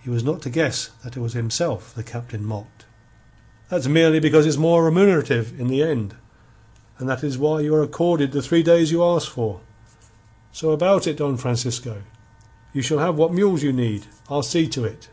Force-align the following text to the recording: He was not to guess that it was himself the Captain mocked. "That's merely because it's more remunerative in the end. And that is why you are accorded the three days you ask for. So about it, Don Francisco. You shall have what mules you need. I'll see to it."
He 0.00 0.10
was 0.10 0.22
not 0.22 0.42
to 0.42 0.50
guess 0.50 0.90
that 1.02 1.16
it 1.16 1.20
was 1.20 1.32
himself 1.32 1.94
the 1.94 2.02
Captain 2.02 2.44
mocked. 2.44 2.84
"That's 3.70 3.86
merely 3.86 4.20
because 4.20 4.44
it's 4.44 4.58
more 4.58 4.84
remunerative 4.84 5.58
in 5.58 5.68
the 5.68 5.82
end. 5.82 6.14
And 6.98 7.08
that 7.08 7.24
is 7.24 7.38
why 7.38 7.60
you 7.60 7.74
are 7.74 7.82
accorded 7.82 8.32
the 8.32 8.42
three 8.42 8.62
days 8.62 8.92
you 8.92 9.02
ask 9.02 9.30
for. 9.30 9.62
So 10.52 10.72
about 10.72 11.06
it, 11.06 11.16
Don 11.16 11.38
Francisco. 11.38 12.02
You 12.74 12.82
shall 12.82 12.98
have 12.98 13.16
what 13.16 13.32
mules 13.32 13.62
you 13.62 13.72
need. 13.72 14.04
I'll 14.28 14.42
see 14.42 14.68
to 14.68 14.84
it." 14.84 15.08